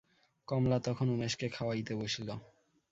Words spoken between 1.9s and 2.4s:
বসিল।